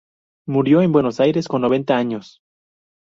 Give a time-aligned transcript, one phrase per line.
[0.47, 2.41] Murió en Buenos Aires con noventa años.